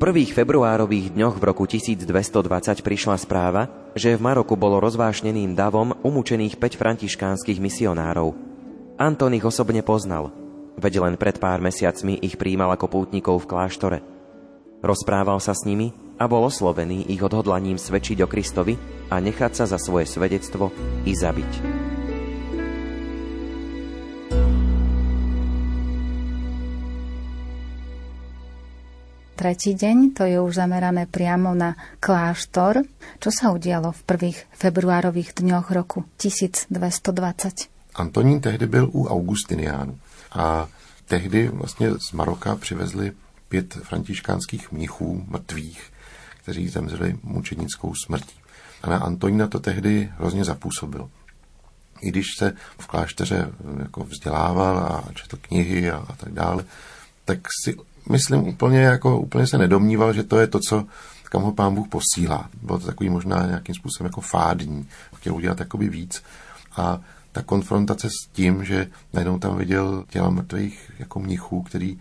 [0.07, 2.07] Prvých februárových dňoch v roku 1220
[2.78, 8.38] prišla správa, že v Maroku bolo rozvášneným davom umúčených 5 františkánskych misionárov.
[9.02, 10.30] Anton ich osobne poznal,
[10.78, 13.98] veď len pred pár mesiacmi ich príjmal ako pútnikov v kláštore.
[14.78, 15.90] Rozprával sa s nimi
[16.22, 18.78] a bol oslovený ich odhodlaním svedčiť o Kristovi
[19.11, 20.70] a nechať sa za svoje svedectvo
[21.02, 21.75] i zabiť.
[29.47, 32.82] Tretí deň, to je už zamerané priamo na kláštor.
[33.22, 37.70] Čo sa udialo v prvých februárových dňoch roku 1220?
[37.94, 39.94] Antonín tehdy byl u Augustiniánu
[40.34, 40.66] a
[41.07, 43.12] tehdy vlastně z Maroka přivezli
[43.49, 45.92] pět františkánských mnichů mrtvých,
[46.42, 48.34] kteří zemřeli mučenickou smrtí.
[48.82, 51.11] A na Antonína to tehdy hrozně zapůsobilo.
[52.01, 56.64] I když se v klášteře jako vzdělával a četl knihy a, a tak dále,
[57.24, 57.76] tak si
[58.11, 60.84] myslím úplně, jako, úplně se nedomníval, že to je to, co
[61.24, 62.48] kam ho pán Bůh posílá.
[62.62, 64.88] Bylo to takový možná nějakým způsobem jako fádní.
[65.16, 66.22] Chtěl udělat jakoby víc.
[66.76, 67.00] A
[67.32, 71.98] ta konfrontace s tím, že najednou tam viděl těla mrtvých jako mnichů, který,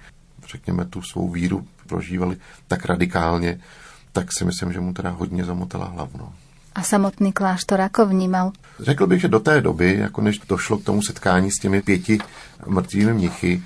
[0.47, 2.37] řekněme, tu svou víru prožívali
[2.67, 3.59] tak radikálně,
[4.11, 6.17] tak si myslím, že mu teda hodně zamotala hlavu.
[6.17, 6.33] No.
[6.75, 8.51] A samotný kláštor ako vnímal?
[8.79, 12.19] Řekl bych, že do té doby, jako než došlo k tomu setkání s těmi pěti
[12.67, 13.63] mrtvými mnichy,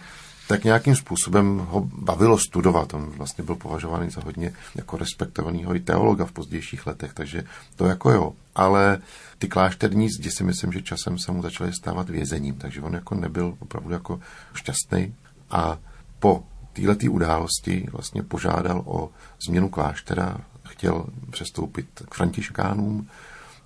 [0.50, 2.94] tak nějakým způsobem ho bavilo studovat.
[2.94, 7.44] On vlastně byl považovaný za hodně jako respektovanýho i teologa v pozdějších letech, takže
[7.76, 8.34] to jako jo.
[8.56, 9.02] Ale
[9.38, 13.16] ty klášterní zdi si myslím, že časem se mu začaly stávat vězením, takže on jako
[13.16, 14.20] nebyl opravdu jako
[14.54, 15.16] šťastný.
[15.52, 15.78] A
[16.20, 16.44] po
[16.74, 19.10] této události vlastně požádal o
[19.48, 20.38] změnu kláštera,
[20.68, 23.08] chtěl přestoupit k františkánům,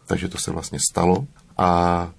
[0.06, 1.28] takže to se vlastně stalo.
[1.58, 2.10] A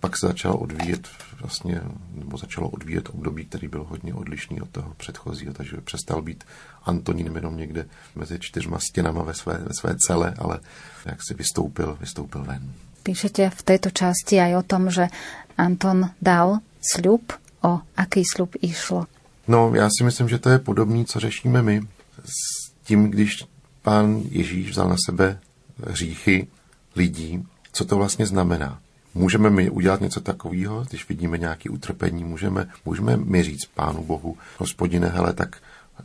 [0.00, 1.08] pak se začal odvíjet
[1.42, 1.80] vlastně,
[2.14, 6.44] nebo začalo odvíjet období, který byl hodně odlišný od toho předchozího, takže přestal být
[6.82, 10.60] Antonín jenom někde mezi čtyřma stěnama ve své, ve své cele, ale
[11.06, 12.72] jak si vystoupil, vystoupil ven.
[13.02, 15.10] Píšete v této části aj o tom, že
[15.58, 19.06] Anton dal sľub, o aký sľub išlo?
[19.48, 21.82] No, já si myslím, že to je podobné, co řešíme my.
[22.24, 23.44] S tím, když
[23.82, 25.38] pán Ježíš vzal na sebe
[25.86, 26.46] hříchy
[26.96, 28.81] lidí, co to vlastně znamená.
[29.14, 34.36] Můžeme my udělat něco takového, když vidíme nějaké utrpení, můžeme, můžeme my říct Pánu Bohu,
[34.58, 35.56] hospodine, hele, tak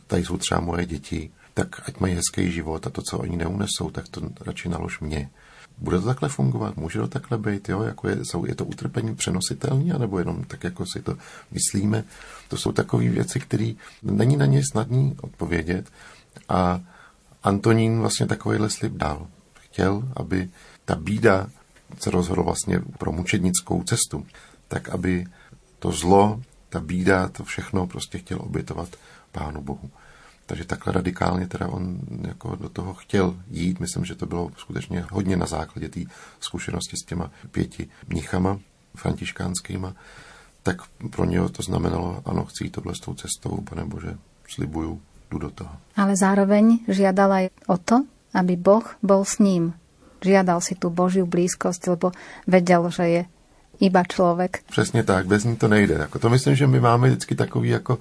[0.06, 3.90] tady jsou třeba moje děti, tak ať mají hezký život a to, co oni neunesou,
[3.92, 5.30] tak to radši nalož mě.
[5.78, 6.76] Bude to takhle fungovat?
[6.76, 7.68] Může to takhle být?
[7.68, 7.82] Jo?
[7.82, 11.16] Jako je, jsou, je to utrpení přenositelné, anebo jenom tak, jako si to
[11.50, 12.04] myslíme?
[12.48, 15.86] To jsou takové věci, které není na ně snadný odpovědět.
[16.48, 16.80] A
[17.42, 19.26] Antonín vlastně takovýhle slib dal.
[19.54, 20.48] Chtěl, aby
[20.84, 21.46] ta bída
[21.98, 24.26] se rozhodl vlastně pro mučednickou cestu,
[24.68, 25.26] tak aby
[25.78, 28.88] to zlo, ta bída, to všechno prostě chtěl obětovat
[29.32, 29.90] Pánu Bohu.
[30.46, 33.80] Takže takhle radikálně teda on jako do toho chtěl jít.
[33.80, 36.00] Myslím, že to bylo skutečně hodně na základě té
[36.40, 38.58] zkušenosti s těma pěti mnichama
[38.96, 39.94] františkánskýma.
[40.62, 40.76] Tak
[41.10, 44.18] pro něho to znamenalo, ano, chci jít tohle s tou cestou, pane Bože,
[44.48, 45.76] slibuju, jdu do toho.
[45.96, 49.72] Ale zároveň žiadal aj o to, aby Boh bol s ním,
[50.24, 52.12] žiadal si tu Božiu blízkosť, lebo
[52.46, 53.22] vedel, že je
[53.80, 54.58] iba člověk.
[54.70, 55.94] Přesně tak, bez ní to nejde.
[55.94, 57.98] Jako to myslím, že my máme vždycky takový, jako,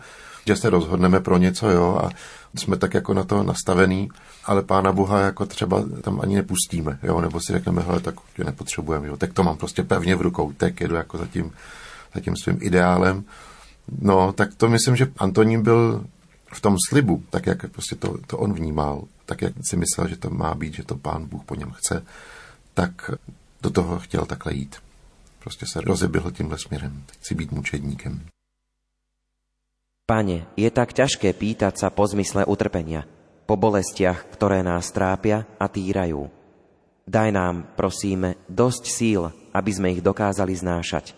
[0.48, 2.10] že se rozhodneme pro něco, jo, a
[2.56, 4.10] jsme tak jako na to nastavený,
[4.46, 8.44] ale Pána Boha jako třeba tam ani nepustíme, jo, nebo si řekneme, hele, tak tě
[8.44, 11.52] nepotřebujeme, tak to mám prostě pevně v rukou, tak jedu jako za tím,
[12.16, 13.24] za tím svým ideálem.
[14.02, 16.06] No, tak to myslím, že Antonín byl
[16.54, 20.18] v tom slibu, tak jak prostě to, to on vnímal, tak jak si myslel, že
[20.24, 22.06] to má být, že to pán Bůh po něm chce,
[22.74, 23.12] tak
[23.62, 24.76] do toho chtěl takhle jít.
[25.40, 27.04] Prostě se rozebyl tímhle směrem.
[27.20, 28.20] Chci být mučedníkem.
[30.08, 33.04] Pane, je tak ťažké pýtať sa po zmysle utrpenia,
[33.44, 36.32] po bolestiach, ktoré nás trápia a týrajú.
[37.04, 41.12] Daj nám, prosíme, dosť síl, aby sme ich dokázali znášať.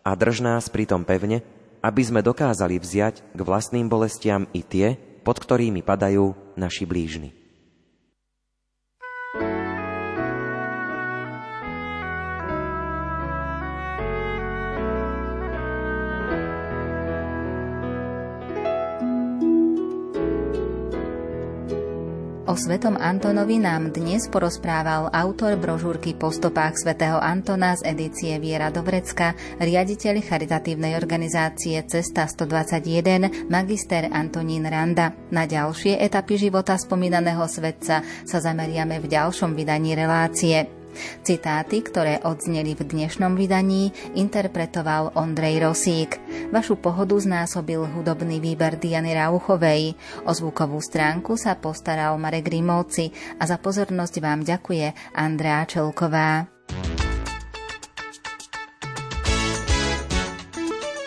[0.00, 1.44] A drž nás pritom pevne,
[1.84, 7.39] aby sme dokázali vziať k vlastným bolestiam i tie, pod ktorými padajú naši blížni.
[22.50, 28.74] O svetom Antonovi nám dnes porozprával autor brožúrky Po stopách svätého Antona z edície Viera
[28.74, 35.14] Dovrecka, riaditeľ charitatívnej organizácie Cesta 121, magister Antonín Randa.
[35.30, 40.79] Na ďalšie etapy života spomínaného svetca sa zameriame v ďalšom vydaní relácie.
[41.22, 46.16] Citáty, ktoré odzneli v dnešnom vydaní, interpretoval Ondrej Rosík.
[46.50, 49.94] Vašu pohodu znásobil hudobný výber Diany Rauchovej.
[50.26, 56.46] O zvukovú stránku sa postaral Marek Rimovci a za pozornosť vám ďakuje Andrea Čelková.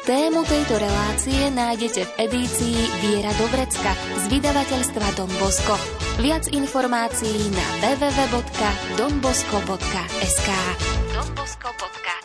[0.04, 6.03] Tému tejto relácie nájdete v edícii Viera Dobrecka z vydavateľstva Don Bosco.
[6.22, 10.50] Viac informácií na www.donbosco.sk
[11.14, 12.23] donbosco.sk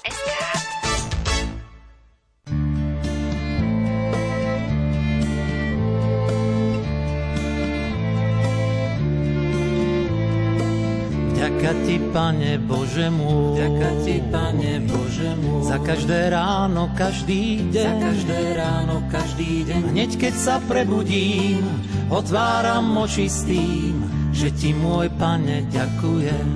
[11.69, 17.85] Ďaká ti, Pane Bože môj, ďaká ti, Pane Bože môj, za každé ráno, každý deň,
[17.85, 19.81] za každé ráno, každý deň.
[19.93, 21.61] Hneď keď sa prebudím,
[22.09, 24.01] otváram oči s tým,
[24.33, 26.49] že ti, môj Pane, ďakujem.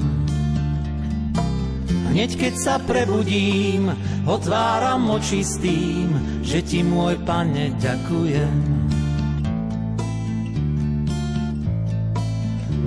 [2.17, 3.93] Hneď keď sa prebudím,
[4.25, 8.82] otváram oči s tým, že ti, môj Pane, ďakujem.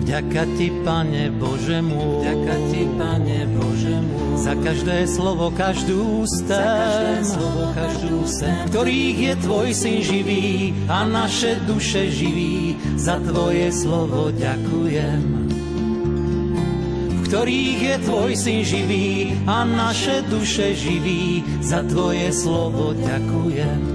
[0.06, 6.53] Ďaká ti, Pane Bože môj, ďaká ti, Pane Bože môj, za každé slovo, každú stem,
[6.53, 13.18] za každé slovo, každú sen, ktorých je Tvoj syn živý a naše duše živí, za
[13.18, 15.22] Tvoje slovo ďakujem.
[17.26, 23.95] Ktorých je Tvoj syn živý a naše duše živí, za Tvoje slovo ďakujem.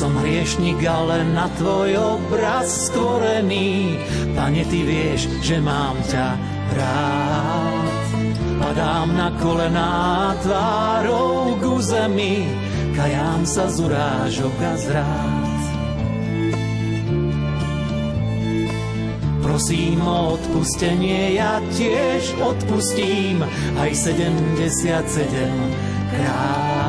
[0.00, 4.00] Som hriešnik, ale na tvoj obraz stvorený.
[4.32, 6.40] Pane, ty vieš, že mám ťa
[6.72, 8.08] rád.
[8.64, 12.48] Padám na kolená tvárou k zemi,
[12.96, 15.60] kajám sa z urážok a zrád.
[19.44, 23.44] Prosím o odpustenie, ja tiež odpustím
[23.76, 24.48] aj 77
[26.08, 26.79] krát.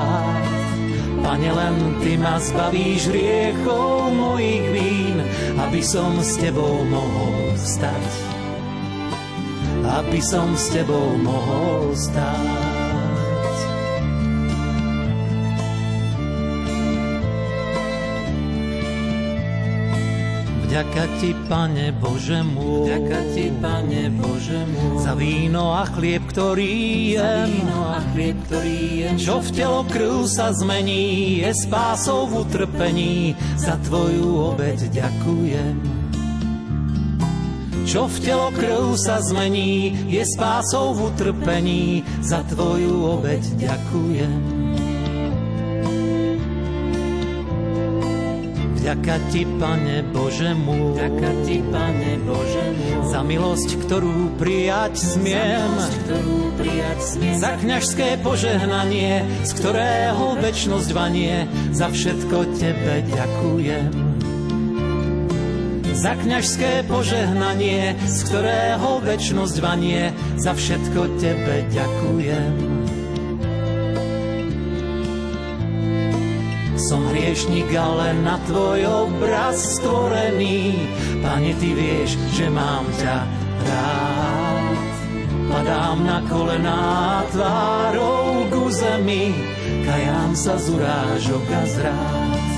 [1.32, 5.24] Pane, len Ty ma zbavíš riechov mojich vín,
[5.64, 8.12] aby som s Tebou mohol stať.
[9.96, 12.92] Aby som s Tebou mohol stať.
[20.68, 26.76] Vďaka ti, Pane Bože môj, Vďaka ti, Pane Bože môj, za víno a chlieb, ktorý
[27.20, 27.52] jem,
[29.20, 35.76] čo v telo krv sa zmení, je spásou v utrpení, za Tvoju obeď ďakujem.
[37.84, 44.51] Čo v telo krv sa zmení, je spásou v utrpení, za Tvoju obeď ďakujem.
[48.82, 55.38] Ďaká ti, Pane Bože môj, ďaká ti, Pane Bože môj, za milosť, ktorú prijať smiem,
[55.38, 63.06] za, milosť, ktorú prijať smiem, za kňažské požehnanie, z ktorého väčnosť vanie, za všetko Tebe
[63.06, 63.92] ďakujem.
[66.02, 70.10] Za kňažské požehnanie, z ktorého väčnosť vanie,
[70.42, 72.81] za všetko Tebe ďakujem.
[76.82, 80.82] Som hriešnik, ale na tvoj obraz stvorený.
[81.22, 83.18] Pane, ty vieš, že mám ťa
[83.70, 84.92] rád.
[85.46, 89.30] Padám na kolená tvárou ku zemi,
[89.86, 92.50] kajám sa z urážok a zrád.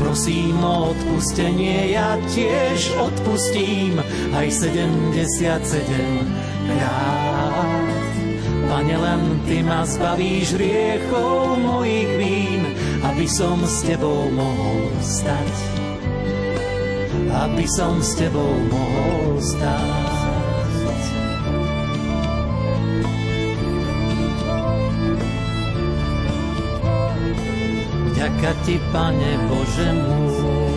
[0.00, 4.00] Prosím o odpustenie, ja tiež odpustím
[4.32, 5.12] aj 77
[6.72, 7.27] krát.
[8.78, 12.62] Pane, len Ty ma zbavíš riechov mojich vín,
[13.02, 15.54] aby som s Tebou mohol stať.
[17.26, 20.14] Aby som s Tebou mohol stať.
[28.14, 30.67] Ďaká Ti, Pane Bože môj,